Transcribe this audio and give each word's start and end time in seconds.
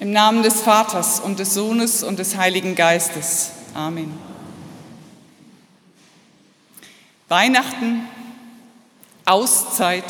Im 0.00 0.12
Namen 0.12 0.44
des 0.44 0.60
Vaters 0.60 1.18
und 1.18 1.40
des 1.40 1.54
Sohnes 1.54 2.04
und 2.04 2.20
des 2.20 2.36
Heiligen 2.36 2.76
Geistes. 2.76 3.50
Amen. 3.74 4.16
Weihnachten, 7.26 8.06
Auszeit, 9.24 10.04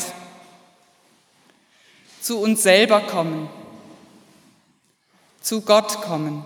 zu 2.21 2.39
uns 2.39 2.61
selber 2.61 3.01
kommen, 3.01 3.49
zu 5.41 5.61
Gott 5.61 6.01
kommen. 6.03 6.45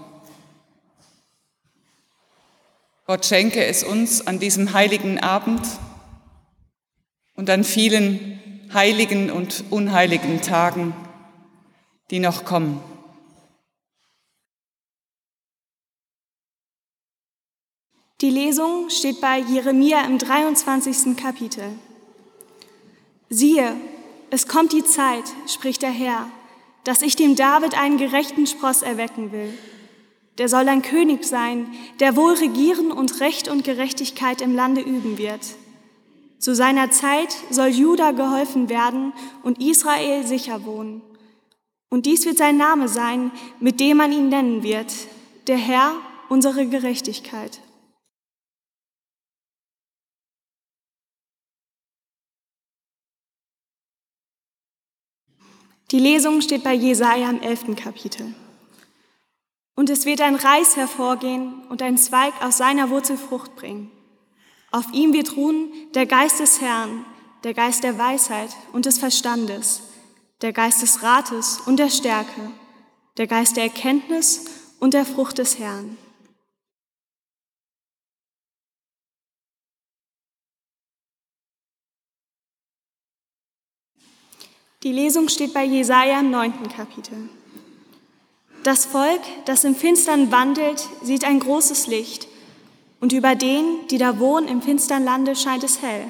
Gott 3.06 3.26
schenke 3.26 3.66
es 3.66 3.84
uns 3.84 4.26
an 4.26 4.40
diesem 4.40 4.72
heiligen 4.72 5.20
Abend 5.20 5.68
und 7.36 7.50
an 7.50 7.66
vielen 7.66 8.70
heiligen 8.74 9.30
und 9.30 9.66
unheiligen 9.70 10.42
Tagen, 10.42 10.96
die 12.10 12.20
noch 12.20 12.46
kommen. 12.46 12.93
Die 18.24 18.30
Lesung 18.30 18.90
steht 18.90 19.20
bei 19.20 19.40
Jeremia 19.40 20.06
im 20.06 20.18
23. 20.18 21.18
Kapitel. 21.18 21.66
Siehe, 23.28 23.76
es 24.30 24.48
kommt 24.48 24.72
die 24.72 24.86
Zeit, 24.86 25.26
spricht 25.46 25.82
der 25.82 25.92
Herr, 25.92 26.30
dass 26.86 27.02
ich 27.02 27.18
dem 27.18 27.36
David 27.36 27.78
einen 27.78 27.98
gerechten 27.98 28.48
Spross 28.48 28.82
erwecken 28.82 29.34
will. 29.34 29.54
Der 30.38 30.48
soll 30.48 30.70
ein 30.70 30.82
König 30.82 31.26
sein, 31.26 31.68
der 32.00 32.16
wohl 32.16 32.32
regieren 32.36 32.94
und 32.94 33.20
Recht 33.20 33.50
und 33.50 33.66
Gerechtigkeit 33.66 34.42
im 34.42 34.56
Lande 34.56 34.80
üben 34.80 35.18
wird. 35.18 35.42
Zu 36.40 36.56
seiner 36.56 36.92
Zeit 36.92 37.36
soll 37.50 37.68
Juda 37.68 38.12
geholfen 38.12 38.70
werden 38.70 39.12
und 39.44 39.62
Israel 39.62 40.26
sicher 40.26 40.64
wohnen. 40.64 41.02
Und 41.90 42.06
dies 42.06 42.26
wird 42.26 42.38
sein 42.38 42.56
Name 42.56 42.88
sein, 42.88 43.32
mit 43.60 43.82
dem 43.82 43.98
man 43.98 44.14
ihn 44.14 44.30
nennen 44.30 44.64
wird, 44.64 44.94
der 45.48 45.58
Herr, 45.58 45.96
unsere 46.30 46.66
Gerechtigkeit. 46.68 47.60
Die 55.94 56.00
Lesung 56.00 56.42
steht 56.42 56.64
bei 56.64 56.74
Jesaja 56.74 57.30
im 57.30 57.40
elften 57.40 57.76
Kapitel. 57.76 58.34
Und 59.76 59.92
es 59.92 60.08
wird 60.08 60.22
ein 60.22 60.34
Reis 60.34 60.76
hervorgehen 60.76 61.54
und 61.70 61.84
ein 61.84 62.00
Zweig 62.00 62.34
aus 62.44 62.58
seiner 62.58 62.90
Wurzel 62.90 63.16
Frucht 63.16 63.56
bringen. 63.56 63.92
Auf 64.72 64.92
ihm 64.92 65.14
wird 65.14 65.38
ruhen 65.38 65.72
der 65.94 66.08
Geist 66.08 66.40
des 66.40 66.62
Herrn, 66.62 67.06
der 67.44 67.54
Geist 67.54 67.84
der 67.84 68.00
Weisheit 68.00 68.50
und 68.72 68.88
des 68.88 68.98
Verstandes, 68.98 69.84
der 70.42 70.52
Geist 70.52 70.82
des 70.82 71.04
Rates 71.04 71.62
und 71.68 71.78
der 71.78 71.92
Stärke, 71.92 72.50
der 73.18 73.28
Geist 73.28 73.56
der 73.56 73.66
Erkenntnis 73.66 74.46
und 74.80 74.96
der 74.96 75.06
Frucht 75.06 75.38
des 75.38 75.60
Herrn 75.60 75.96
Die 84.84 84.92
Lesung 84.92 85.30
steht 85.30 85.54
bei 85.54 85.64
Jesaja 85.64 86.20
im 86.20 86.30
neunten 86.30 86.68
Kapitel. 86.68 87.30
Das 88.64 88.86
Volk, 88.86 89.22
das 89.46 89.64
im 89.64 89.76
Finstern 89.76 90.30
wandelt, 90.30 90.90
sieht 91.02 91.24
ein 91.24 91.40
großes 91.40 91.88
Licht, 91.88 92.28
und 93.00 93.14
über 93.14 93.36
denen, 93.36 93.88
die 93.90 93.98
da 93.98 94.20
wohnen 94.20 94.48
im 94.48 94.62
finstern 94.62 95.06
Lande, 95.06 95.38
scheint 95.38 95.64
es 95.64 95.82
hell. 95.82 96.06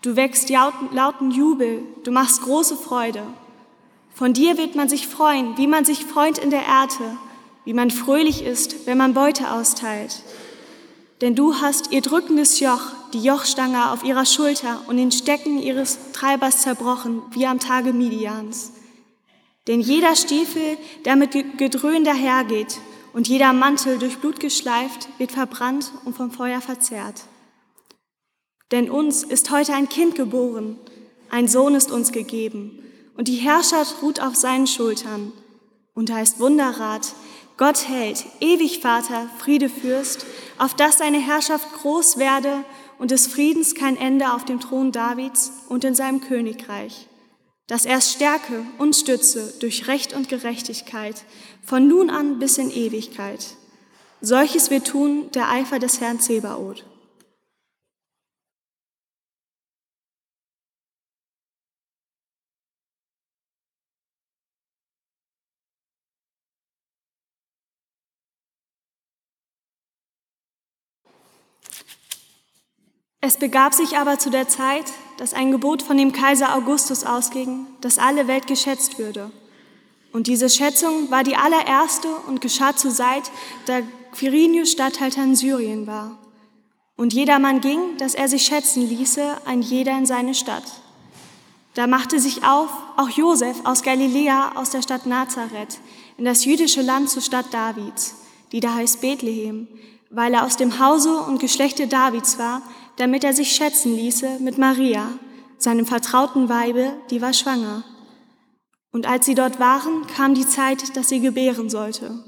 Du 0.00 0.16
wächst 0.16 0.48
lauten 0.48 1.30
Jubel, 1.30 1.82
du 2.02 2.12
machst 2.12 2.42
große 2.42 2.76
Freude. 2.76 3.22
Von 4.14 4.32
dir 4.32 4.56
wird 4.56 4.74
man 4.74 4.88
sich 4.88 5.06
freuen, 5.06 5.58
wie 5.58 5.66
man 5.66 5.84
sich 5.84 6.04
freut 6.04 6.38
in 6.38 6.48
der 6.48 6.64
Ernte, 6.64 7.18
wie 7.66 7.74
man 7.74 7.90
fröhlich 7.90 8.42
ist, 8.42 8.86
wenn 8.86 8.96
man 8.96 9.12
Beute 9.12 9.50
austeilt. 9.50 10.22
Denn 11.20 11.34
du 11.34 11.56
hast 11.56 11.92
ihr 11.92 12.00
drückendes 12.00 12.60
Joch, 12.60 12.93
die 13.14 13.22
Jochstange 13.22 13.92
auf 13.92 14.04
ihrer 14.04 14.26
Schulter 14.26 14.82
und 14.88 14.96
den 14.96 15.12
Stecken 15.12 15.62
ihres 15.62 15.98
Treibers 16.12 16.62
zerbrochen, 16.62 17.22
wie 17.30 17.46
am 17.46 17.60
Tage 17.60 17.92
Midians. 17.92 18.72
Denn 19.68 19.80
jeder 19.80 20.16
Stiefel, 20.16 20.76
der 21.04 21.16
mit 21.16 21.32
Gedröhn 21.56 22.04
dahergeht, 22.04 22.78
und 23.14 23.28
jeder 23.28 23.52
Mantel 23.52 23.98
durch 23.98 24.18
Blut 24.18 24.40
geschleift, 24.40 25.08
wird 25.18 25.30
verbrannt 25.30 25.92
und 26.04 26.16
vom 26.16 26.32
Feuer 26.32 26.60
verzehrt. 26.60 27.22
Denn 28.72 28.90
uns 28.90 29.22
ist 29.22 29.52
heute 29.52 29.72
ein 29.72 29.88
Kind 29.88 30.16
geboren, 30.16 30.76
ein 31.30 31.46
Sohn 31.46 31.76
ist 31.76 31.92
uns 31.92 32.10
gegeben, 32.10 32.82
und 33.16 33.28
die 33.28 33.36
Herrschaft 33.36 34.02
ruht 34.02 34.20
auf 34.20 34.34
seinen 34.34 34.66
Schultern. 34.66 35.32
Und 35.94 36.10
er 36.10 36.16
heißt 36.16 36.40
Wunderrat, 36.40 37.14
Gott 37.56 37.88
hält, 37.88 38.26
ewig 38.40 38.80
Vater, 38.80 39.30
Friede 39.38 39.68
Fürst, 39.68 40.26
auf 40.58 40.74
dass 40.74 40.98
seine 40.98 41.18
Herrschaft 41.18 41.72
groß 41.74 42.18
werde 42.18 42.64
und 42.98 43.10
des 43.10 43.26
Friedens 43.26 43.74
kein 43.74 43.96
Ende 43.96 44.32
auf 44.32 44.44
dem 44.44 44.60
Thron 44.60 44.92
Davids 44.92 45.52
und 45.68 45.84
in 45.84 45.94
seinem 45.94 46.20
Königreich, 46.20 47.08
dass 47.66 47.86
er 47.86 48.00
stärke 48.00 48.64
und 48.78 48.94
stütze 48.94 49.54
durch 49.60 49.88
Recht 49.88 50.14
und 50.14 50.28
Gerechtigkeit 50.28 51.24
von 51.62 51.88
nun 51.88 52.10
an 52.10 52.38
bis 52.38 52.58
in 52.58 52.70
Ewigkeit. 52.70 53.56
Solches 54.20 54.70
wird 54.70 54.86
tun 54.86 55.30
der 55.34 55.50
Eifer 55.50 55.78
des 55.78 56.00
Herrn 56.00 56.20
Zebaoth. 56.20 56.84
Es 73.26 73.38
begab 73.38 73.72
sich 73.72 73.96
aber 73.96 74.18
zu 74.18 74.28
der 74.28 74.48
Zeit, 74.48 74.84
dass 75.16 75.32
ein 75.32 75.50
Gebot 75.50 75.80
von 75.80 75.96
dem 75.96 76.12
Kaiser 76.12 76.54
Augustus 76.54 77.04
ausging, 77.04 77.66
dass 77.80 77.96
alle 77.96 78.28
Welt 78.28 78.46
geschätzt 78.46 78.98
würde. 78.98 79.30
Und 80.12 80.26
diese 80.26 80.50
Schätzung 80.50 81.10
war 81.10 81.24
die 81.24 81.34
allererste 81.34 82.08
und 82.28 82.42
geschah 82.42 82.76
zur 82.76 82.90
Zeit, 82.90 83.30
da 83.64 83.80
Quirinius 84.12 84.72
Statthalter 84.72 85.24
in 85.24 85.36
Syrien 85.36 85.86
war. 85.86 86.18
Und 86.98 87.14
jedermann 87.14 87.62
ging, 87.62 87.96
dass 87.96 88.14
er 88.14 88.28
sich 88.28 88.44
schätzen 88.44 88.86
ließe, 88.86 89.38
ein 89.46 89.62
jeder 89.62 89.96
in 89.96 90.04
seine 90.04 90.34
Stadt. 90.34 90.82
Da 91.72 91.86
machte 91.86 92.20
sich 92.20 92.44
auf 92.44 92.68
auch 92.98 93.08
Josef 93.08 93.56
aus 93.64 93.82
Galiläa, 93.82 94.52
aus 94.56 94.68
der 94.68 94.82
Stadt 94.82 95.06
Nazareth, 95.06 95.78
in 96.18 96.26
das 96.26 96.44
jüdische 96.44 96.82
Land 96.82 97.08
zur 97.08 97.22
Stadt 97.22 97.54
Davids, 97.54 98.16
die 98.52 98.60
da 98.60 98.74
heißt 98.74 99.00
Bethlehem, 99.00 99.66
weil 100.10 100.34
er 100.34 100.44
aus 100.44 100.58
dem 100.58 100.78
Hause 100.78 101.20
und 101.20 101.40
Geschlechte 101.40 101.86
Davids 101.86 102.38
war, 102.38 102.60
damit 102.96 103.24
er 103.24 103.32
sich 103.32 103.52
schätzen 103.52 103.94
ließe 103.94 104.38
mit 104.40 104.58
Maria, 104.58 105.08
seinem 105.58 105.86
vertrauten 105.86 106.48
Weibe, 106.48 106.92
die 107.10 107.20
war 107.20 107.32
schwanger. 107.32 107.84
Und 108.92 109.08
als 109.08 109.26
sie 109.26 109.34
dort 109.34 109.58
waren, 109.58 110.06
kam 110.06 110.34
die 110.34 110.46
Zeit, 110.46 110.96
dass 110.96 111.08
sie 111.08 111.20
gebären 111.20 111.68
sollte. 111.68 112.22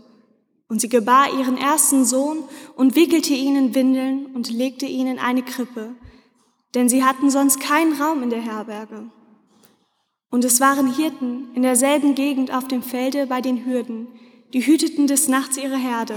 Und 0.68 0.80
sie 0.80 0.88
gebar 0.88 1.32
ihren 1.38 1.56
ersten 1.56 2.04
Sohn 2.04 2.42
und 2.74 2.96
wickelte 2.96 3.34
ihn 3.34 3.54
in 3.54 3.74
Windeln 3.74 4.26
und 4.34 4.50
legte 4.50 4.86
ihn 4.86 5.06
in 5.06 5.20
eine 5.20 5.42
Krippe, 5.42 5.94
denn 6.74 6.88
sie 6.88 7.04
hatten 7.04 7.30
sonst 7.30 7.60
keinen 7.60 7.92
Raum 8.00 8.22
in 8.24 8.30
der 8.30 8.40
Herberge. 8.40 9.10
Und 10.28 10.44
es 10.44 10.60
waren 10.60 10.92
Hirten 10.92 11.54
in 11.54 11.62
derselben 11.62 12.16
Gegend 12.16 12.52
auf 12.52 12.66
dem 12.66 12.82
Felde 12.82 13.28
bei 13.28 13.40
den 13.40 13.64
Hürden, 13.64 14.08
die 14.52 14.66
hüteten 14.66 15.06
des 15.06 15.28
Nachts 15.28 15.56
ihre 15.56 15.76
Herde. 15.76 16.16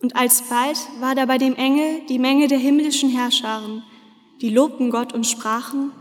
Und 0.00 0.14
alsbald 0.14 0.78
war 1.00 1.14
da 1.14 1.26
bei 1.26 1.38
dem 1.38 1.56
Engel 1.56 2.02
die 2.08 2.18
Menge 2.18 2.46
der 2.46 2.58
himmlischen 2.58 3.10
Herrscharen, 3.10 3.82
die 4.40 4.50
lobten 4.50 4.90
Gott 4.90 5.12
und 5.12 5.26
sprachen, 5.26 5.92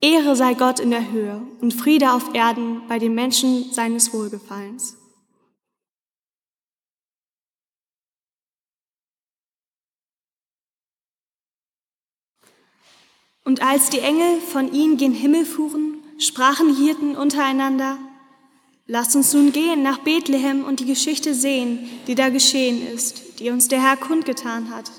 Ehre 0.00 0.36
sei 0.36 0.54
Gott 0.54 0.78
in 0.78 0.90
der 0.90 1.10
Höhe 1.10 1.40
und 1.60 1.74
Friede 1.74 2.12
auf 2.12 2.34
Erden 2.34 2.82
bei 2.86 2.98
den 2.98 3.14
Menschen 3.14 3.72
seines 3.72 4.12
Wohlgefallens. 4.12 4.96
Und 13.42 13.62
als 13.62 13.90
die 13.90 14.00
Engel 14.00 14.40
von 14.40 14.72
ihnen 14.72 14.96
gen 14.96 15.12
Himmel 15.12 15.44
fuhren, 15.44 16.02
sprachen 16.18 16.76
Hirten 16.76 17.16
untereinander, 17.16 17.96
Lasst 18.88 19.16
uns 19.16 19.32
nun 19.34 19.50
gehen 19.50 19.82
nach 19.82 19.98
Bethlehem 19.98 20.64
und 20.64 20.78
die 20.78 20.86
Geschichte 20.86 21.34
sehen, 21.34 21.88
die 22.06 22.14
da 22.14 22.28
geschehen 22.28 22.86
ist, 22.94 23.40
die 23.40 23.50
uns 23.50 23.66
der 23.66 23.82
Herr 23.82 23.96
kundgetan 23.96 24.70
hat. 24.70 24.90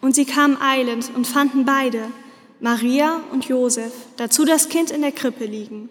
Und 0.00 0.16
sie 0.16 0.24
kamen 0.24 0.60
eilend 0.60 1.10
und 1.14 1.26
fanden 1.26 1.64
beide, 1.64 2.10
Maria 2.58 3.20
und 3.30 3.44
Josef, 3.46 3.92
dazu 4.16 4.44
das 4.44 4.68
Kind 4.68 4.90
in 4.90 5.02
der 5.02 5.12
Krippe 5.12 5.44
liegen. 5.44 5.88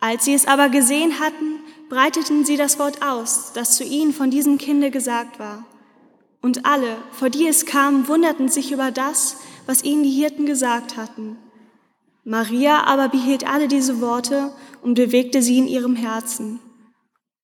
Als 0.00 0.24
sie 0.24 0.34
es 0.34 0.46
aber 0.46 0.70
gesehen 0.70 1.20
hatten, 1.20 1.60
breiteten 1.90 2.44
sie 2.44 2.56
das 2.56 2.78
Wort 2.78 3.02
aus, 3.02 3.52
das 3.54 3.76
zu 3.76 3.84
ihnen 3.84 4.14
von 4.14 4.30
diesem 4.30 4.56
Kinde 4.56 4.90
gesagt 4.90 5.38
war. 5.38 5.64
Und 6.40 6.64
alle, 6.64 6.96
vor 7.12 7.28
die 7.28 7.46
es 7.46 7.66
kam, 7.66 8.08
wunderten 8.08 8.48
sich 8.48 8.72
über 8.72 8.90
das, 8.90 9.38
was 9.66 9.84
ihnen 9.84 10.04
die 10.04 10.10
Hirten 10.10 10.46
gesagt 10.46 10.96
hatten. 10.96 11.36
Maria 12.28 12.82
aber 12.86 13.08
behielt 13.08 13.46
alle 13.46 13.68
diese 13.68 14.00
Worte 14.00 14.50
und 14.82 14.94
bewegte 14.94 15.42
sie 15.42 15.58
in 15.58 15.68
ihrem 15.68 15.94
Herzen. 15.94 16.58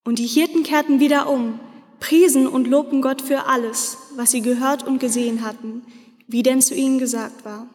Und 0.03 0.19
die 0.19 0.27
Hirten 0.27 0.63
kehrten 0.63 0.99
wieder 0.99 1.29
um, 1.29 1.57
priesen 2.01 2.47
und 2.47 2.67
lobten 2.67 3.01
Gott 3.01 3.21
für 3.21 3.45
alles, 3.45 3.97
was 4.17 4.31
sie 4.31 4.41
gehört 4.41 4.83
und 4.85 4.99
gesehen 4.99 5.41
hatten, 5.41 5.83
wie 6.27 6.43
denn 6.43 6.61
zu 6.61 6.75
ihnen 6.75 6.99
gesagt 6.99 7.45
war. 7.45 7.65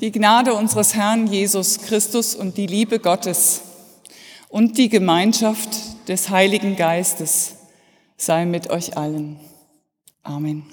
Die 0.00 0.10
Gnade 0.10 0.54
unseres 0.54 0.94
Herrn 0.94 1.26
Jesus 1.26 1.82
Christus 1.82 2.34
und 2.34 2.56
die 2.56 2.66
Liebe 2.66 2.98
Gottes 2.98 3.60
und 4.48 4.78
die 4.78 4.88
Gemeinschaft 4.88 5.93
des 6.08 6.30
Heiligen 6.30 6.76
Geistes 6.76 7.56
sei 8.16 8.44
mit 8.44 8.70
euch 8.70 8.96
allen. 8.96 9.40
Amen. 10.22 10.64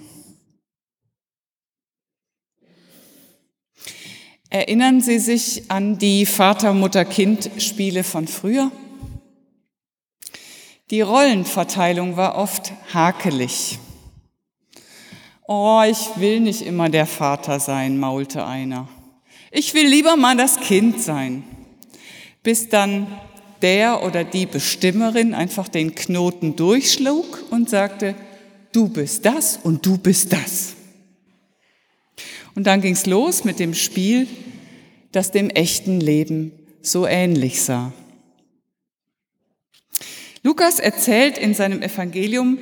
Erinnern 4.50 5.00
Sie 5.00 5.20
sich 5.20 5.72
an 5.72 5.98
die 5.98 6.26
Vater-Mutter-Kind-Spiele 6.26 8.04
von 8.04 8.28
früher? 8.28 8.70
Die 10.90 11.00
Rollenverteilung 11.00 12.18
war 12.18 12.36
oft 12.36 12.74
hakelig. 12.94 13.80
Oh, 15.48 15.82
ich 15.90 16.18
will 16.18 16.42
nicht 16.42 16.62
immer 16.62 16.90
der 16.90 17.06
Vater 17.06 17.62
sein, 17.62 17.98
maulte 17.98 18.46
einer. 18.46 18.90
Ich 19.52 19.74
will 19.74 19.88
lieber 19.88 20.18
mal 20.18 20.36
das 20.36 20.60
Kind 20.60 21.02
sein. 21.02 21.44
Bis 22.44 22.68
dann 22.68 23.08
der 23.62 24.04
oder 24.04 24.24
die 24.24 24.46
Bestimmerin 24.46 25.34
einfach 25.34 25.68
den 25.68 25.96
Knoten 25.96 26.56
durchschlug 26.56 27.46
und 27.52 27.70
sagte, 27.70 28.16
du 28.72 28.90
bist 28.90 29.26
das 29.26 29.60
und 29.62 29.86
du 29.86 29.98
bist 29.98 30.34
das. 30.34 30.76
Und 32.56 32.68
dann 32.68 32.82
ging's 32.82 33.06
los 33.06 33.44
mit 33.44 33.60
dem 33.60 33.74
Spiel, 33.74 34.28
das 35.12 35.32
dem 35.32 35.50
echten 35.50 36.00
Leben 36.00 36.52
so 36.82 37.06
ähnlich 37.06 37.62
sah. 37.62 37.94
Lukas 40.44 40.80
erzählt 40.80 41.38
in 41.38 41.54
seinem 41.54 41.82
Evangelium, 41.82 42.58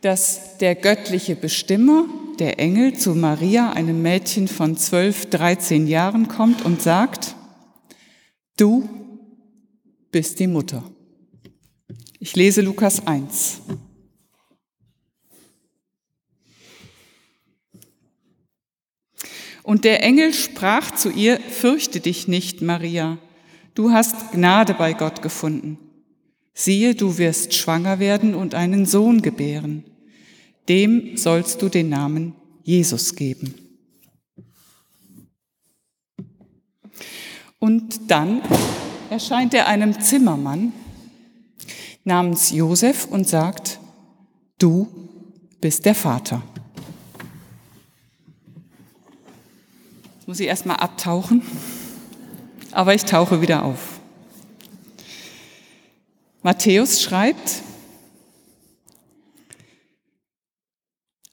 dass 0.00 0.58
der 0.58 0.74
göttliche 0.74 1.36
Bestimmer 1.36 2.06
der 2.38 2.58
Engel 2.58 2.94
zu 2.94 3.14
Maria, 3.14 3.72
einem 3.72 4.02
Mädchen 4.02 4.48
von 4.48 4.76
12, 4.76 5.30
13 5.30 5.86
Jahren, 5.86 6.28
kommt 6.28 6.64
und 6.64 6.82
sagt, 6.82 7.36
du 8.56 8.88
bist 10.14 10.38
die 10.38 10.46
Mutter. 10.46 10.82
Ich 12.20 12.36
lese 12.36 12.62
Lukas 12.62 13.06
1. 13.06 13.60
Und 19.62 19.84
der 19.84 20.02
Engel 20.02 20.32
sprach 20.32 20.94
zu 20.94 21.10
ihr, 21.10 21.38
fürchte 21.40 22.00
dich 22.00 22.28
nicht, 22.28 22.62
Maria, 22.62 23.18
du 23.74 23.90
hast 23.90 24.32
Gnade 24.32 24.74
bei 24.74 24.92
Gott 24.92 25.20
gefunden. 25.20 25.78
Siehe, 26.52 26.94
du 26.94 27.18
wirst 27.18 27.52
schwanger 27.54 27.98
werden 27.98 28.34
und 28.34 28.54
einen 28.54 28.86
Sohn 28.86 29.20
gebären 29.20 29.84
dem 30.68 31.16
sollst 31.16 31.60
du 31.62 31.68
den 31.68 31.88
Namen 31.88 32.34
Jesus 32.62 33.14
geben. 33.14 33.54
Und 37.58 38.10
dann 38.10 38.42
erscheint 39.14 39.54
er 39.54 39.68
einem 39.68 40.00
Zimmermann 40.00 40.72
namens 42.02 42.50
Josef 42.50 43.06
und 43.06 43.28
sagt, 43.28 43.78
du 44.58 44.88
bist 45.60 45.84
der 45.84 45.94
Vater. 45.94 46.42
Jetzt 50.16 50.26
muss 50.26 50.40
ich 50.40 50.48
erstmal 50.48 50.78
abtauchen, 50.78 51.42
aber 52.72 52.92
ich 52.92 53.04
tauche 53.04 53.40
wieder 53.40 53.64
auf. 53.64 54.00
Matthäus 56.42 57.00
schreibt, 57.00 57.62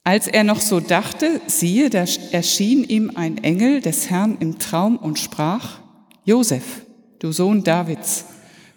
Als 0.03 0.27
er 0.27 0.43
noch 0.43 0.61
so 0.61 0.79
dachte, 0.79 1.41
siehe, 1.47 1.89
da 1.89 2.05
erschien 2.31 2.83
ihm 2.83 3.11
ein 3.15 3.43
Engel 3.43 3.81
des 3.81 4.09
Herrn 4.09 4.37
im 4.39 4.59
Traum 4.59 4.97
und 4.97 5.19
sprach, 5.19 5.79
Josef, 6.25 6.85
du 7.21 7.31
Sohn 7.31 7.63
Davids, 7.63 8.25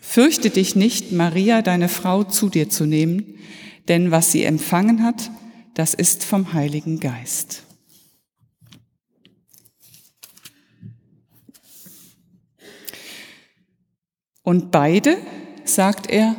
fürchte 0.00 0.50
dich 0.50 0.76
nicht, 0.76 1.12
Maria, 1.12 1.62
deine 1.62 1.88
Frau, 1.88 2.24
zu 2.24 2.50
dir 2.50 2.68
zu 2.68 2.84
nehmen, 2.84 3.38
denn 3.88 4.10
was 4.10 4.32
sie 4.32 4.44
empfangen 4.44 5.02
hat, 5.02 5.30
das 5.72 5.94
ist 5.94 6.24
vom 6.24 6.52
Heiligen 6.52 7.00
Geist. 7.00 7.64
Und 14.42 14.70
beide, 14.70 15.16
sagt 15.64 16.10
er, 16.10 16.36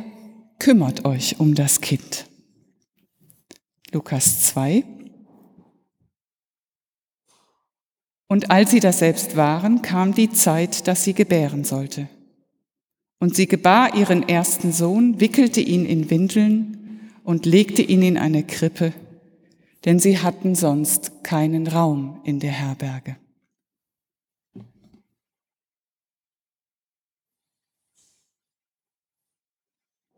kümmert 0.60 1.04
euch 1.04 1.40
um 1.40 1.56
das 1.56 1.80
Kind. 1.80 2.26
Lukas 3.90 4.44
2. 4.44 4.95
Und 8.28 8.50
als 8.50 8.70
sie 8.72 8.80
das 8.80 8.98
selbst 8.98 9.36
waren, 9.36 9.82
kam 9.82 10.14
die 10.14 10.30
Zeit, 10.30 10.88
dass 10.88 11.04
sie 11.04 11.14
gebären 11.14 11.64
sollte. 11.64 12.08
Und 13.18 13.34
sie 13.36 13.46
gebar 13.46 13.94
ihren 13.94 14.28
ersten 14.28 14.72
Sohn, 14.72 15.20
wickelte 15.20 15.60
ihn 15.60 15.86
in 15.86 16.10
Windeln 16.10 17.10
und 17.24 17.46
legte 17.46 17.82
ihn 17.82 18.02
in 18.02 18.18
eine 18.18 18.42
Krippe, 18.42 18.92
denn 19.84 19.98
sie 19.98 20.18
hatten 20.18 20.54
sonst 20.54 21.24
keinen 21.24 21.66
Raum 21.66 22.20
in 22.24 22.40
der 22.40 22.52
Herberge. 22.52 23.16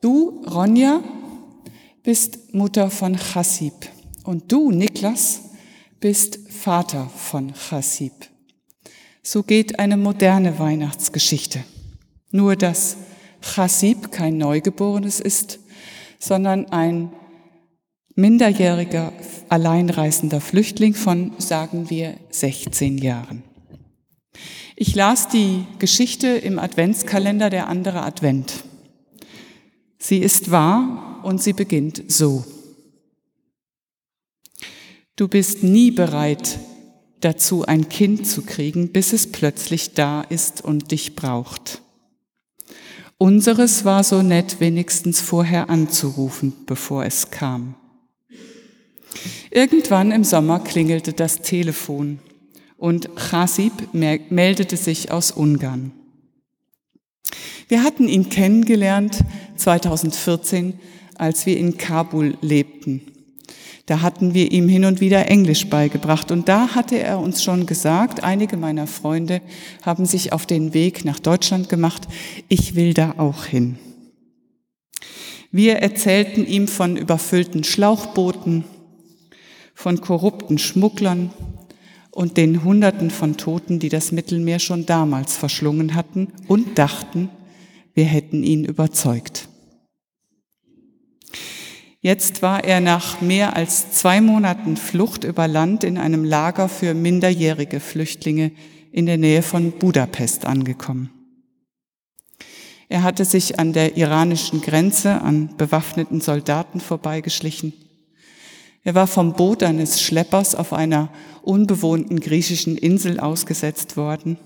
Du, 0.00 0.44
Ronja, 0.46 1.02
bist 2.02 2.54
Mutter 2.54 2.90
von 2.90 3.16
Chassib 3.16 3.74
und 4.24 4.50
du, 4.50 4.70
Niklas, 4.70 5.47
bist 6.00 6.38
Vater 6.48 7.10
von 7.14 7.52
Chassib. 7.54 8.12
So 9.22 9.42
geht 9.42 9.78
eine 9.78 9.96
moderne 9.96 10.58
Weihnachtsgeschichte. 10.58 11.64
Nur 12.30 12.56
dass 12.56 12.96
Chassib 13.40 14.12
kein 14.12 14.38
Neugeborenes 14.38 15.20
ist, 15.20 15.58
sondern 16.18 16.66
ein 16.66 17.12
minderjähriger, 18.14 19.12
alleinreisender 19.48 20.40
Flüchtling 20.40 20.94
von, 20.94 21.32
sagen 21.38 21.90
wir, 21.90 22.16
16 22.30 22.98
Jahren. 22.98 23.42
Ich 24.76 24.94
las 24.94 25.28
die 25.28 25.64
Geschichte 25.78 26.28
im 26.28 26.58
Adventskalender 26.58 27.50
der 27.50 27.68
andere 27.68 28.02
Advent. 28.02 28.64
Sie 29.98 30.18
ist 30.18 30.50
wahr 30.50 31.20
und 31.24 31.42
sie 31.42 31.52
beginnt 31.52 32.04
so. 32.06 32.44
Du 35.18 35.26
bist 35.26 35.64
nie 35.64 35.90
bereit 35.90 36.60
dazu, 37.18 37.64
ein 37.64 37.88
Kind 37.88 38.24
zu 38.24 38.42
kriegen, 38.42 38.92
bis 38.92 39.12
es 39.12 39.32
plötzlich 39.32 39.94
da 39.94 40.20
ist 40.20 40.64
und 40.64 40.92
dich 40.92 41.16
braucht. 41.16 41.82
Unseres 43.16 43.84
war 43.84 44.04
so 44.04 44.22
nett, 44.22 44.60
wenigstens 44.60 45.20
vorher 45.20 45.70
anzurufen, 45.70 46.52
bevor 46.66 47.04
es 47.04 47.32
kam. 47.32 47.74
Irgendwann 49.50 50.12
im 50.12 50.22
Sommer 50.22 50.60
klingelte 50.60 51.12
das 51.12 51.42
Telefon 51.42 52.20
und 52.76 53.10
Chasib 53.16 53.72
meldete 53.92 54.76
sich 54.76 55.10
aus 55.10 55.32
Ungarn. 55.32 55.90
Wir 57.66 57.82
hatten 57.82 58.08
ihn 58.08 58.28
kennengelernt 58.28 59.24
2014 59.56 60.78
als 61.16 61.44
wir 61.44 61.56
in 61.56 61.76
Kabul 61.76 62.38
lebten. 62.40 63.17
Da 63.88 64.02
hatten 64.02 64.34
wir 64.34 64.52
ihm 64.52 64.68
hin 64.68 64.84
und 64.84 65.00
wieder 65.00 65.30
Englisch 65.30 65.66
beigebracht 65.70 66.30
und 66.30 66.46
da 66.46 66.74
hatte 66.74 66.98
er 66.98 67.18
uns 67.20 67.42
schon 67.42 67.64
gesagt, 67.64 68.22
einige 68.22 68.58
meiner 68.58 68.86
Freunde 68.86 69.40
haben 69.80 70.04
sich 70.04 70.34
auf 70.34 70.44
den 70.44 70.74
Weg 70.74 71.06
nach 71.06 71.18
Deutschland 71.18 71.70
gemacht, 71.70 72.02
ich 72.48 72.74
will 72.74 72.92
da 72.92 73.14
auch 73.16 73.46
hin. 73.46 73.78
Wir 75.50 75.76
erzählten 75.76 76.46
ihm 76.46 76.68
von 76.68 76.98
überfüllten 76.98 77.64
Schlauchbooten, 77.64 78.64
von 79.74 80.02
korrupten 80.02 80.58
Schmugglern 80.58 81.30
und 82.10 82.36
den 82.36 82.64
Hunderten 82.64 83.10
von 83.10 83.38
Toten, 83.38 83.78
die 83.78 83.88
das 83.88 84.12
Mittelmeer 84.12 84.58
schon 84.58 84.84
damals 84.84 85.34
verschlungen 85.34 85.94
hatten 85.94 86.28
und 86.46 86.76
dachten, 86.76 87.30
wir 87.94 88.04
hätten 88.04 88.42
ihn 88.42 88.66
überzeugt. 88.66 89.47
Jetzt 92.00 92.42
war 92.42 92.62
er 92.62 92.80
nach 92.80 93.20
mehr 93.20 93.56
als 93.56 93.90
zwei 93.90 94.20
Monaten 94.20 94.76
Flucht 94.76 95.24
über 95.24 95.48
Land 95.48 95.82
in 95.82 95.98
einem 95.98 96.24
Lager 96.24 96.68
für 96.68 96.94
minderjährige 96.94 97.80
Flüchtlinge 97.80 98.52
in 98.92 99.06
der 99.06 99.18
Nähe 99.18 99.42
von 99.42 99.72
Budapest 99.72 100.44
angekommen. 100.44 101.10
Er 102.88 103.02
hatte 103.02 103.24
sich 103.24 103.58
an 103.58 103.72
der 103.72 103.96
iranischen 103.96 104.62
Grenze 104.62 105.20
an 105.20 105.56
bewaffneten 105.56 106.20
Soldaten 106.20 106.80
vorbeigeschlichen. 106.80 107.72
Er 108.84 108.94
war 108.94 109.08
vom 109.08 109.34
Boot 109.34 109.62
eines 109.64 110.00
Schleppers 110.00 110.54
auf 110.54 110.72
einer 110.72 111.10
unbewohnten 111.42 112.20
griechischen 112.20 112.78
Insel 112.78 113.18
ausgesetzt 113.18 113.96
worden. 113.96 114.38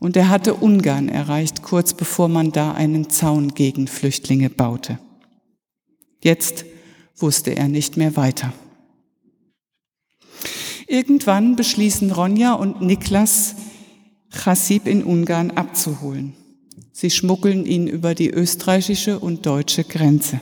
Und 0.00 0.16
er 0.16 0.30
hatte 0.30 0.54
Ungarn 0.54 1.10
erreicht, 1.10 1.62
kurz 1.62 1.92
bevor 1.92 2.28
man 2.28 2.52
da 2.52 2.72
einen 2.72 3.10
Zaun 3.10 3.54
gegen 3.54 3.86
Flüchtlinge 3.86 4.48
baute. 4.48 4.98
Jetzt 6.22 6.64
wusste 7.16 7.56
er 7.56 7.68
nicht 7.68 7.96
mehr 7.96 8.16
weiter. 8.16 8.52
Irgendwann 10.86 11.56
beschließen 11.56 12.10
Ronja 12.10 12.54
und 12.54 12.82
Niklas, 12.82 13.54
Chassib 14.32 14.86
in 14.86 15.04
Ungarn 15.04 15.52
abzuholen. 15.52 16.34
Sie 16.92 17.10
schmuggeln 17.10 17.64
ihn 17.64 17.86
über 17.86 18.14
die 18.14 18.30
österreichische 18.30 19.18
und 19.18 19.46
deutsche 19.46 19.84
Grenze. 19.84 20.40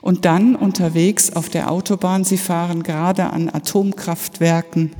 Und 0.00 0.24
dann 0.24 0.56
unterwegs 0.56 1.30
auf 1.30 1.48
der 1.48 1.70
Autobahn, 1.70 2.24
sie 2.24 2.38
fahren 2.38 2.82
gerade 2.82 3.30
an 3.30 3.50
Atomkraftwerken, 3.50 4.92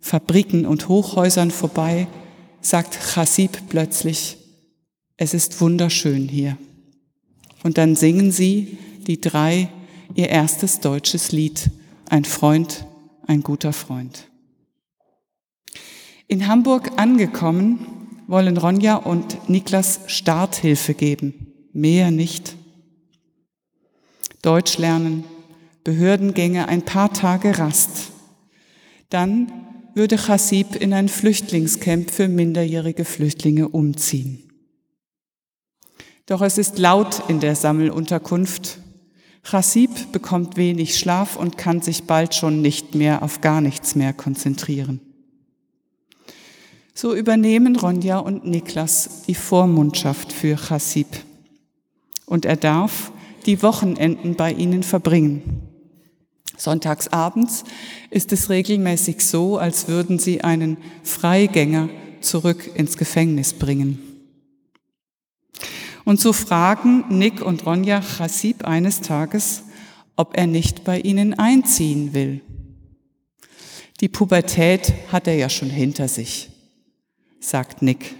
Fabriken 0.00 0.66
und 0.66 0.88
Hochhäusern 0.88 1.50
vorbei, 1.50 2.08
sagt 2.60 2.98
Chassib 3.14 3.68
plötzlich, 3.68 4.38
es 5.16 5.34
ist 5.34 5.60
wunderschön 5.60 6.28
hier. 6.28 6.58
Und 7.64 7.78
dann 7.78 7.96
singen 7.96 8.30
sie, 8.30 8.78
die 9.08 9.20
drei, 9.20 9.68
ihr 10.14 10.28
erstes 10.28 10.80
deutsches 10.80 11.32
Lied, 11.32 11.70
ein 12.08 12.24
Freund, 12.24 12.86
ein 13.26 13.42
guter 13.42 13.72
Freund. 13.72 14.28
In 16.28 16.46
Hamburg 16.46 16.92
angekommen, 16.98 17.86
wollen 18.26 18.58
Ronja 18.58 18.96
und 18.96 19.48
Niklas 19.48 20.00
Starthilfe 20.06 20.94
geben, 20.94 21.52
mehr 21.72 22.10
nicht. 22.10 22.54
Deutsch 24.42 24.78
lernen, 24.78 25.24
Behördengänge, 25.84 26.68
ein 26.68 26.82
paar 26.82 27.12
Tage 27.12 27.58
Rast. 27.58 28.12
Dann 29.08 29.50
würde 29.94 30.16
Chassib 30.18 30.76
in 30.76 30.92
ein 30.92 31.08
Flüchtlingscamp 31.08 32.10
für 32.10 32.28
minderjährige 32.28 33.06
Flüchtlinge 33.06 33.68
umziehen. 33.68 34.43
Doch 36.26 36.40
es 36.40 36.56
ist 36.56 36.78
laut 36.78 37.22
in 37.28 37.40
der 37.40 37.54
Sammelunterkunft. 37.54 38.78
Chassib 39.42 40.12
bekommt 40.12 40.56
wenig 40.56 40.98
Schlaf 40.98 41.36
und 41.36 41.58
kann 41.58 41.82
sich 41.82 42.04
bald 42.04 42.34
schon 42.34 42.62
nicht 42.62 42.94
mehr 42.94 43.22
auf 43.22 43.42
gar 43.42 43.60
nichts 43.60 43.94
mehr 43.94 44.14
konzentrieren. 44.14 45.00
So 46.94 47.14
übernehmen 47.14 47.76
Ronja 47.76 48.18
und 48.18 48.46
Niklas 48.46 49.24
die 49.26 49.34
Vormundschaft 49.34 50.32
für 50.32 50.56
Chassib. 50.56 51.08
Und 52.24 52.46
er 52.46 52.56
darf 52.56 53.12
die 53.44 53.62
Wochenenden 53.62 54.36
bei 54.36 54.52
ihnen 54.52 54.82
verbringen. 54.82 55.68
Sonntagsabends 56.56 57.64
ist 58.10 58.32
es 58.32 58.48
regelmäßig 58.48 59.20
so, 59.26 59.58
als 59.58 59.88
würden 59.88 60.18
sie 60.18 60.42
einen 60.42 60.78
Freigänger 61.02 61.90
zurück 62.20 62.70
ins 62.76 62.96
Gefängnis 62.96 63.52
bringen. 63.52 64.13
Und 66.04 66.20
so 66.20 66.32
fragen 66.32 67.04
Nick 67.08 67.40
und 67.40 67.64
Ronja 67.66 68.02
Chassib 68.02 68.64
eines 68.64 69.00
Tages, 69.00 69.62
ob 70.16 70.36
er 70.36 70.46
nicht 70.46 70.84
bei 70.84 71.00
ihnen 71.00 71.34
einziehen 71.34 72.12
will. 72.12 72.40
Die 74.00 74.08
Pubertät 74.08 74.92
hat 75.10 75.26
er 75.26 75.34
ja 75.34 75.48
schon 75.48 75.70
hinter 75.70 76.08
sich, 76.08 76.50
sagt 77.40 77.80
Nick. 77.80 78.14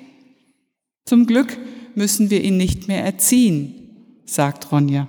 Zum 1.05 1.26
Glück 1.26 1.59
müssen 1.95 2.31
wir 2.31 2.43
ihn 2.43 2.57
nicht 2.57 2.88
mehr 2.88 3.05
erziehen, 3.05 3.75
sagt 4.25 4.73
Ronja. 4.73 5.09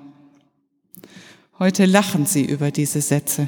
Heute 1.57 1.85
lachen 1.85 2.25
sie 2.25 2.43
über 2.43 2.71
diese 2.71 3.01
Sätze, 3.01 3.47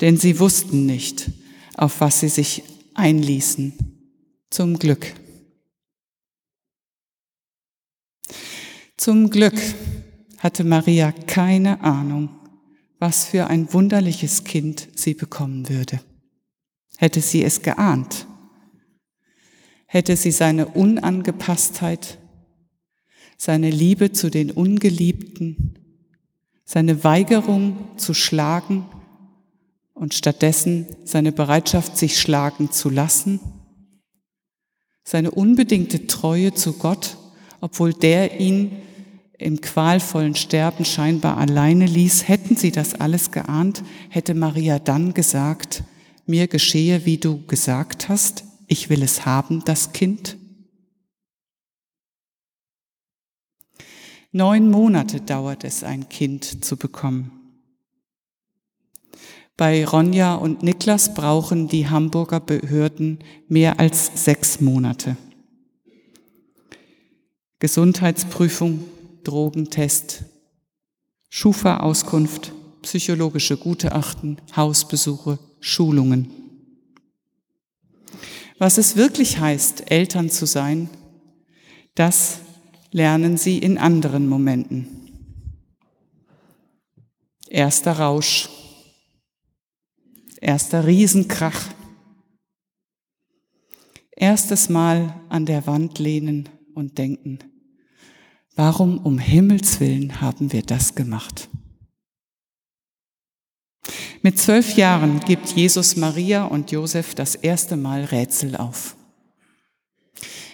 denn 0.00 0.16
sie 0.16 0.40
wussten 0.40 0.86
nicht, 0.86 1.30
auf 1.76 2.00
was 2.00 2.20
sie 2.20 2.28
sich 2.28 2.64
einließen. 2.94 3.74
Zum 4.50 4.78
Glück. 4.78 5.14
Zum 8.96 9.30
Glück 9.30 9.54
hatte 10.38 10.64
Maria 10.64 11.12
keine 11.12 11.80
Ahnung, 11.82 12.30
was 12.98 13.26
für 13.26 13.46
ein 13.46 13.72
wunderliches 13.72 14.44
Kind 14.44 14.88
sie 14.94 15.14
bekommen 15.14 15.68
würde. 15.68 16.00
Hätte 16.96 17.20
sie 17.20 17.44
es 17.44 17.62
geahnt, 17.62 18.26
hätte 19.86 20.16
sie 20.16 20.32
seine 20.32 20.66
Unangepasstheit, 20.66 22.18
seine 23.36 23.70
Liebe 23.70 24.12
zu 24.12 24.30
den 24.30 24.50
Ungeliebten, 24.50 25.78
seine 26.64 27.04
Weigerung 27.04 27.96
zu 27.96 28.14
schlagen 28.14 28.84
und 29.94 30.14
stattdessen 30.14 30.86
seine 31.04 31.32
Bereitschaft, 31.32 31.96
sich 31.96 32.20
schlagen 32.20 32.70
zu 32.70 32.90
lassen, 32.90 33.40
seine 35.04 35.30
unbedingte 35.30 36.06
Treue 36.06 36.52
zu 36.52 36.74
Gott, 36.74 37.16
obwohl 37.60 37.92
der 37.92 38.40
ihn 38.40 38.72
im 39.38 39.60
qualvollen 39.60 40.34
Sterben 40.34 40.84
scheinbar 40.84 41.36
alleine 41.38 41.86
ließ, 41.86 42.26
hätten 42.28 42.56
sie 42.56 42.72
das 42.72 42.94
alles 42.94 43.30
geahnt, 43.30 43.84
hätte 44.08 44.34
Maria 44.34 44.78
dann 44.78 45.14
gesagt, 45.14 45.84
mir 46.26 46.48
geschehe, 46.48 47.06
wie 47.06 47.18
du 47.18 47.46
gesagt 47.46 48.08
hast, 48.08 48.44
ich 48.66 48.90
will 48.90 49.02
es 49.02 49.24
haben, 49.24 49.62
das 49.64 49.92
Kind. 49.92 50.36
Neun 54.32 54.70
Monate 54.70 55.20
dauert 55.20 55.64
es, 55.64 55.82
ein 55.82 56.08
Kind 56.08 56.64
zu 56.64 56.76
bekommen. 56.76 57.32
Bei 59.56 59.84
Ronja 59.84 60.34
und 60.34 60.62
Niklas 60.62 61.14
brauchen 61.14 61.66
die 61.66 61.88
Hamburger 61.88 62.38
Behörden 62.38 63.18
mehr 63.48 63.80
als 63.80 64.24
sechs 64.24 64.60
Monate. 64.60 65.16
Gesundheitsprüfung, 67.60 68.84
Drogentest, 69.24 70.24
Schufa-Auskunft, 71.28 72.52
psychologische 72.82 73.56
Gutachten, 73.56 74.40
Hausbesuche, 74.54 75.40
Schulungen. 75.60 76.30
Was 78.58 78.78
es 78.78 78.94
wirklich 78.94 79.40
heißt, 79.40 79.90
Eltern 79.90 80.30
zu 80.30 80.46
sein, 80.46 80.88
das 81.96 82.38
lernen 82.92 83.36
sie 83.36 83.58
in 83.58 83.76
anderen 83.76 84.28
Momenten. 84.28 84.86
Erster 87.48 87.98
Rausch, 87.98 88.48
erster 90.40 90.86
Riesenkrach, 90.86 91.60
erstes 94.12 94.68
Mal 94.68 95.14
an 95.28 95.44
der 95.44 95.66
Wand 95.66 95.98
lehnen 95.98 96.48
und 96.78 96.96
denken, 96.96 97.40
Warum 98.56 98.98
um 98.98 99.18
Himmels 99.18 99.78
willen 99.78 100.20
haben 100.20 100.52
wir 100.52 100.62
das 100.62 100.96
gemacht? 100.96 101.48
Mit 104.22 104.38
zwölf 104.38 104.76
Jahren 104.76 105.20
gibt 105.20 105.50
Jesus 105.50 105.94
Maria 105.96 106.44
und 106.44 106.72
Josef 106.72 107.14
das 107.14 107.36
erste 107.36 107.76
Mal 107.76 108.02
Rätsel 108.04 108.56
auf. 108.56 108.96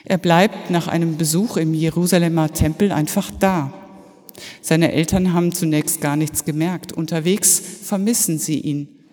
Er 0.05 0.19
bleibt 0.19 0.69
nach 0.71 0.87
einem 0.87 1.17
Besuch 1.17 1.57
im 1.57 1.73
Jerusalemer 1.73 2.53
Tempel 2.53 2.93
einfach 2.93 3.31
da. 3.41 3.73
Seine 4.61 4.93
Eltern 4.93 5.33
haben 5.33 5.53
zunächst 5.53 6.03
gar 6.03 6.17
nichts 6.17 6.45
gemerkt. 6.45 6.93
Unterwegs 6.93 7.59
vermissen 7.59 8.39
sie 8.39 8.61
ihn 8.61 9.04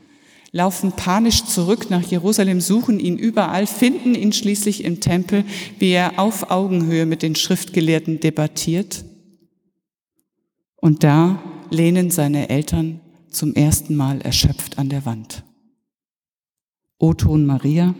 laufen 0.51 0.91
panisch 0.91 1.45
zurück 1.45 1.89
nach 1.89 2.03
Jerusalem, 2.03 2.61
suchen 2.61 2.99
ihn 2.99 3.17
überall, 3.17 3.67
finden 3.67 4.15
ihn 4.15 4.33
schließlich 4.33 4.83
im 4.83 4.99
Tempel, 4.99 5.45
wie 5.79 5.91
er 5.91 6.19
auf 6.19 6.51
Augenhöhe 6.51 7.05
mit 7.05 7.21
den 7.21 7.35
Schriftgelehrten 7.35 8.19
debattiert. 8.19 9.05
Und 10.75 11.03
da 11.03 11.41
lehnen 11.69 12.11
seine 12.11 12.49
Eltern 12.49 12.99
zum 13.29 13.53
ersten 13.53 13.95
Mal 13.95 14.21
erschöpft 14.21 14.77
an 14.77 14.89
der 14.89 15.05
Wand. 15.05 15.43
O 16.97 17.13
Ton 17.13 17.45
Maria, 17.45 17.95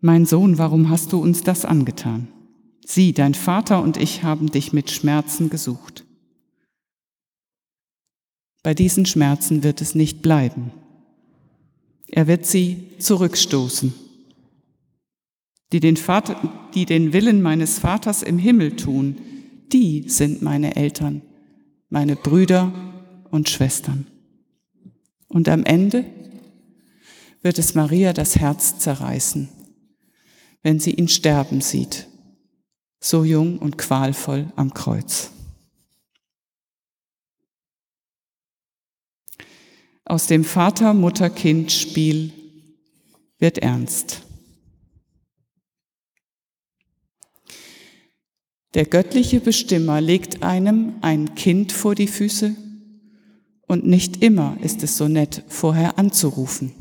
mein 0.00 0.26
Sohn, 0.26 0.58
warum 0.58 0.90
hast 0.90 1.12
du 1.12 1.18
uns 1.18 1.44
das 1.44 1.64
angetan? 1.64 2.28
Sieh, 2.84 3.14
dein 3.14 3.32
Vater 3.32 3.82
und 3.82 3.96
ich 3.96 4.22
haben 4.22 4.52
dich 4.52 4.74
mit 4.74 4.90
Schmerzen 4.90 5.48
gesucht. 5.48 6.03
Bei 8.64 8.72
diesen 8.72 9.04
Schmerzen 9.04 9.62
wird 9.62 9.82
es 9.82 9.94
nicht 9.94 10.22
bleiben. 10.22 10.72
Er 12.08 12.26
wird 12.26 12.46
sie 12.46 12.88
zurückstoßen. 12.98 13.92
Die 15.72 15.80
den, 15.80 15.98
Vater, 15.98 16.70
die 16.74 16.86
den 16.86 17.12
Willen 17.12 17.42
meines 17.42 17.78
Vaters 17.78 18.22
im 18.22 18.38
Himmel 18.38 18.74
tun, 18.74 19.18
die 19.70 20.08
sind 20.08 20.40
meine 20.40 20.76
Eltern, 20.76 21.20
meine 21.90 22.16
Brüder 22.16 22.72
und 23.30 23.50
Schwestern. 23.50 24.06
Und 25.28 25.48
am 25.50 25.64
Ende 25.64 26.06
wird 27.42 27.58
es 27.58 27.74
Maria 27.74 28.14
das 28.14 28.36
Herz 28.36 28.78
zerreißen, 28.78 29.50
wenn 30.62 30.80
sie 30.80 30.94
ihn 30.94 31.08
sterben 31.08 31.60
sieht, 31.60 32.08
so 32.98 33.24
jung 33.24 33.58
und 33.58 33.76
qualvoll 33.76 34.50
am 34.56 34.72
Kreuz. 34.72 35.32
Aus 40.04 40.26
dem 40.26 40.44
Vater-Mutter-Kind-Spiel 40.44 42.32
wird 43.38 43.58
ernst. 43.58 44.22
Der 48.74 48.84
göttliche 48.84 49.40
Bestimmer 49.40 50.00
legt 50.00 50.42
einem 50.42 50.94
ein 51.00 51.34
Kind 51.34 51.72
vor 51.72 51.94
die 51.94 52.08
Füße 52.08 52.54
und 53.66 53.86
nicht 53.86 54.22
immer 54.22 54.56
ist 54.60 54.82
es 54.82 54.96
so 54.96 55.08
nett, 55.08 55.42
vorher 55.48 55.98
anzurufen, 55.98 56.74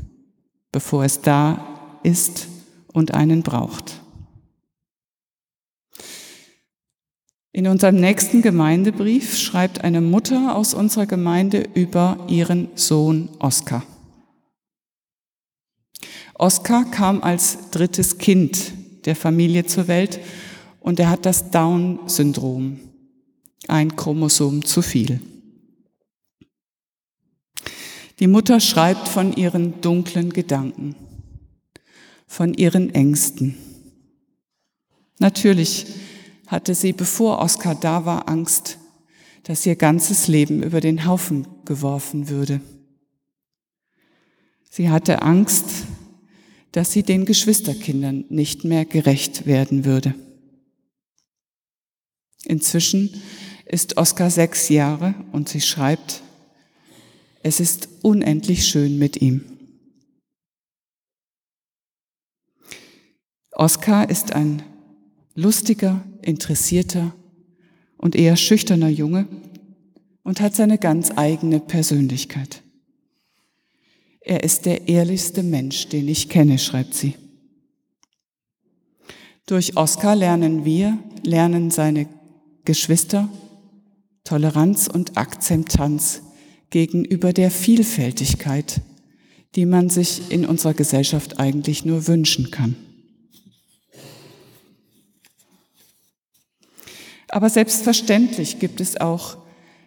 bevor 0.72 1.06
es 1.06 1.22
da 1.22 2.00
ist 2.04 2.48
und 2.92 3.14
einen 3.14 3.42
braucht. 3.42 4.03
In 7.56 7.68
unserem 7.68 7.98
nächsten 7.98 8.42
Gemeindebrief 8.42 9.38
schreibt 9.38 9.84
eine 9.84 10.02
Mutter 10.02 10.56
aus 10.56 10.74
unserer 10.74 11.06
Gemeinde 11.06 11.70
über 11.76 12.26
ihren 12.28 12.70
Sohn 12.74 13.30
Oskar. 13.38 13.86
Oskar 16.34 16.90
kam 16.90 17.22
als 17.22 17.70
drittes 17.70 18.18
Kind 18.18 18.74
der 19.06 19.16
Familie 19.16 19.68
zur 19.68 19.88
Welt 19.88 20.20
und 20.80 21.00
er 21.00 21.12
hat 21.12 21.28
das 21.28 21.52
Down-Syndrom, 21.52 22.80
ein 23.68 23.96
Chromosom 23.96 24.66
zu 24.66 24.82
viel. 24.82 25.22
Die 28.20 28.28
Mutter 28.28 28.60
schreibt 28.60 29.08
von 29.08 29.32
ihren 29.32 29.80
dunklen 29.80 30.34
Gedanken, 30.34 30.96
von 32.26 32.56
ihren 32.56 32.96
Ängsten. 32.96 33.56
Natürlich 35.20 35.86
hatte 36.54 36.76
sie, 36.76 36.94
bevor 36.94 37.40
Oskar 37.40 37.74
da 37.74 38.06
war, 38.06 38.30
Angst, 38.30 38.78
dass 39.42 39.66
ihr 39.66 39.76
ganzes 39.76 40.28
Leben 40.28 40.62
über 40.62 40.82
den 40.82 41.06
Haufen 41.06 41.48
geworfen 41.66 42.30
würde. 42.30 42.62
Sie 44.70 44.92
hatte 44.92 45.24
Angst, 45.24 45.66
dass 46.72 46.92
sie 46.92 47.02
den 47.02 47.26
Geschwisterkindern 47.26 48.26
nicht 48.30 48.66
mehr 48.66 48.86
gerecht 48.86 49.48
werden 49.48 49.84
würde. 49.84 50.14
Inzwischen 52.46 53.20
ist 53.66 53.98
Oskar 53.98 54.30
sechs 54.30 54.70
Jahre 54.70 55.16
und 55.32 55.50
sie 55.50 55.62
schreibt, 55.62 56.22
es 57.42 57.60
ist 57.60 57.90
unendlich 58.04 58.68
schön 58.68 59.00
mit 59.00 59.20
ihm. 59.22 59.44
Oskar 63.54 64.08
ist 64.12 64.34
ein 64.34 64.62
lustiger, 65.36 66.04
interessierter 66.22 67.14
und 67.98 68.16
eher 68.16 68.36
schüchterner 68.36 68.90
Junge 68.90 69.28
und 70.24 70.42
hat 70.42 70.56
seine 70.56 70.78
ganz 70.78 71.12
eigene 71.16 71.60
Persönlichkeit. 71.60 72.62
Er 74.22 74.44
ist 74.44 74.66
der 74.66 74.88
ehrlichste 74.88 75.44
Mensch, 75.44 75.90
den 75.90 76.08
ich 76.08 76.30
kenne, 76.30 76.58
schreibt 76.58 76.94
sie. 76.94 77.16
Durch 79.46 79.76
Oskar 79.76 80.16
lernen 80.16 80.64
wir, 80.64 80.98
lernen 81.24 81.72
seine 81.72 82.08
Geschwister 82.64 83.30
Toleranz 84.24 84.88
und 84.88 85.18
Akzeptanz 85.18 86.22
gegenüber 86.70 87.34
der 87.34 87.52
Vielfältigkeit, 87.52 88.82
die 89.56 89.66
man 89.66 89.90
sich 89.90 90.32
in 90.32 90.46
unserer 90.46 90.74
Gesellschaft 90.74 91.40
eigentlich 91.40 91.84
nur 91.84 92.08
wünschen 92.08 92.50
kann. 92.50 92.76
Aber 97.34 97.50
selbstverständlich 97.50 98.60
gibt 98.60 98.80
es 98.80 99.02
auch 99.02 99.38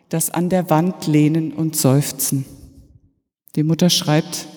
das 0.09 0.31
an 0.31 0.49
der 0.49 0.69
Wand 0.69 1.07
lehnen 1.07 1.53
und 1.53 1.77
seufzen. 1.77 2.45
Die 3.55 3.63
Mutter 3.63 3.89
schreibt, 3.89 4.49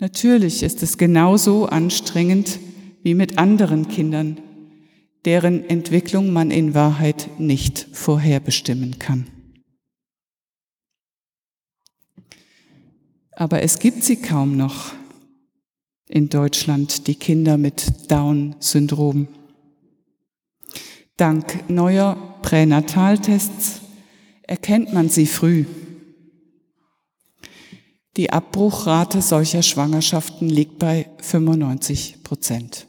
natürlich 0.00 0.64
ist 0.64 0.82
es 0.82 0.98
genauso 0.98 1.66
anstrengend 1.66 2.58
wie 3.04 3.14
mit 3.14 3.38
anderen 3.38 3.86
Kindern, 3.86 4.40
deren 5.24 5.64
Entwicklung 5.70 6.32
man 6.32 6.50
in 6.50 6.74
Wahrheit 6.74 7.38
nicht 7.38 7.86
vorherbestimmen 7.92 8.98
kann. 8.98 9.28
Aber 13.30 13.62
es 13.62 13.78
gibt 13.78 14.02
sie 14.02 14.16
kaum 14.16 14.56
noch 14.56 14.92
in 16.08 16.28
Deutschland, 16.30 17.06
die 17.06 17.14
Kinder 17.14 17.58
mit 17.58 18.10
Down-Syndrom. 18.10 19.28
Dank 21.16 21.68
neuer 21.68 22.16
Pränataltests 22.42 23.80
erkennt 24.42 24.92
man 24.92 25.08
sie 25.08 25.26
früh. 25.26 25.64
Die 28.16 28.30
Abbruchrate 28.30 29.22
solcher 29.22 29.62
Schwangerschaften 29.62 30.48
liegt 30.48 30.78
bei 30.78 31.08
95 31.20 32.22
Prozent. 32.22 32.86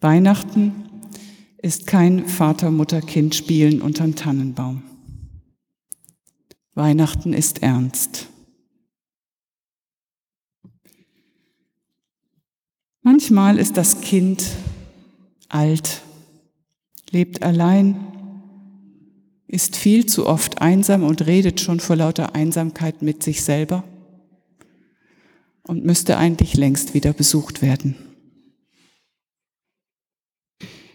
Weihnachten 0.00 0.90
ist 1.56 1.86
kein 1.86 2.28
Vater-Mutter-Kind-Spielen 2.28 3.80
unterm 3.80 4.14
Tannenbaum. 4.14 4.82
Weihnachten 6.74 7.32
ist 7.32 7.62
ernst. 7.62 8.28
Manchmal 13.06 13.58
ist 13.58 13.76
das 13.76 14.00
Kind 14.00 14.46
alt, 15.50 16.00
lebt 17.10 17.42
allein, 17.42 17.96
ist 19.46 19.76
viel 19.76 20.06
zu 20.06 20.26
oft 20.26 20.62
einsam 20.62 21.02
und 21.02 21.26
redet 21.26 21.60
schon 21.60 21.80
vor 21.80 21.96
lauter 21.96 22.34
Einsamkeit 22.34 23.02
mit 23.02 23.22
sich 23.22 23.42
selber 23.42 23.84
und 25.64 25.84
müsste 25.84 26.16
eigentlich 26.16 26.54
längst 26.54 26.94
wieder 26.94 27.12
besucht 27.12 27.60
werden. 27.60 27.94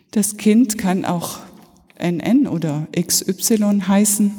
Das 0.09 0.37
Kind 0.37 0.79
kann 0.79 1.05
auch 1.05 1.37
NN 1.99 2.47
oder 2.47 2.87
XY 2.99 3.81
heißen, 3.87 4.33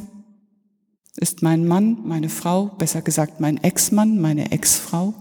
ist 1.18 1.42
mein 1.42 1.68
Mann, 1.68 1.98
meine 2.04 2.30
Frau, 2.30 2.66
besser 2.66 3.00
gesagt 3.00 3.38
mein 3.38 3.62
Ex-Mann, 3.62 4.20
meine 4.20 4.50
Ex-Frau. 4.50 5.14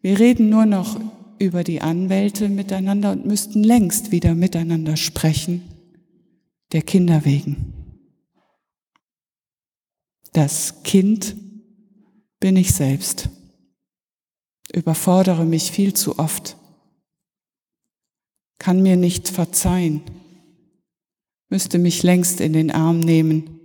Wir 0.00 0.18
reden 0.18 0.48
nur 0.48 0.66
noch 0.66 1.00
über 1.38 1.64
die 1.64 1.80
Anwälte 1.80 2.48
miteinander 2.48 3.12
und 3.12 3.26
müssten 3.26 3.62
längst 3.62 4.10
wieder 4.10 4.34
miteinander 4.34 4.96
sprechen, 4.96 5.62
der 6.72 6.82
Kinder 6.82 7.24
wegen. 7.24 7.74
Das 10.32 10.82
Kind 10.82 11.36
bin 12.38 12.56
ich 12.56 12.72
selbst, 12.72 13.28
überfordere 14.72 15.44
mich 15.44 15.70
viel 15.72 15.94
zu 15.94 16.18
oft, 16.18 16.56
kann 18.58 18.82
mir 18.82 18.96
nicht 18.96 19.28
verzeihen, 19.28 20.02
müsste 21.48 21.78
mich 21.78 22.02
längst 22.02 22.40
in 22.40 22.52
den 22.52 22.70
Arm 22.70 23.00
nehmen 23.00 23.60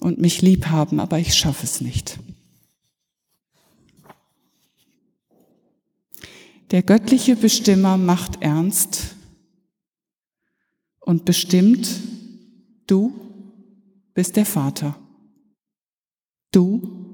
und 0.00 0.20
mich 0.20 0.42
lieb 0.42 0.66
haben, 0.66 1.00
aber 1.00 1.18
ich 1.18 1.34
schaffe 1.34 1.64
es 1.64 1.80
nicht. 1.80 2.18
Der 6.70 6.82
göttliche 6.82 7.36
Bestimmer 7.36 7.96
macht 7.96 8.42
ernst 8.42 9.14
und 11.00 11.24
bestimmt, 11.24 12.00
du 12.86 13.12
bist 14.14 14.36
der 14.36 14.46
Vater. 14.46 14.96
Du 16.50 17.04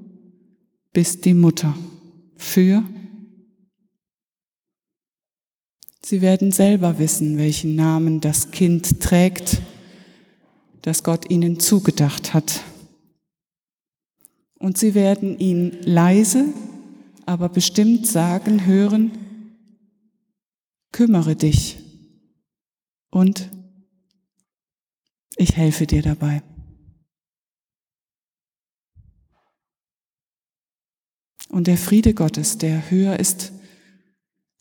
bist 0.93 1.25
die 1.25 1.33
Mutter 1.33 1.75
für. 2.37 2.83
Sie 6.03 6.21
werden 6.21 6.51
selber 6.51 6.99
wissen, 6.99 7.37
welchen 7.37 7.75
Namen 7.75 8.21
das 8.21 8.51
Kind 8.51 9.01
trägt, 9.01 9.61
das 10.81 11.03
Gott 11.03 11.29
ihnen 11.29 11.59
zugedacht 11.59 12.33
hat. 12.33 12.61
Und 14.57 14.77
sie 14.77 14.93
werden 14.93 15.39
ihn 15.39 15.77
leise, 15.81 16.45
aber 17.25 17.49
bestimmt 17.49 18.07
sagen 18.07 18.65
hören, 18.65 19.11
kümmere 20.91 21.35
dich 21.35 21.77
Und 23.11 23.49
ich 25.35 25.55
helfe 25.55 25.85
dir 25.85 26.01
dabei. 26.01 26.41
Und 31.49 31.67
der 31.67 31.77
Friede 31.77 32.13
Gottes, 32.13 32.57
der 32.57 32.89
höher 32.89 33.19
ist 33.19 33.51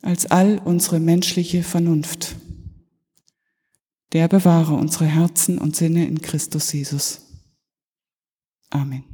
als 0.02 0.26
all 0.26 0.58
unsere 0.58 0.98
menschliche 0.98 1.62
Vernunft, 1.62 2.34
der 4.12 4.26
bewahre 4.26 4.74
unsere 4.74 5.06
Herzen 5.06 5.58
und 5.58 5.76
Sinne 5.76 6.06
in 6.06 6.20
Christus 6.20 6.72
Jesus. 6.72 7.20
Amen. 8.70 9.09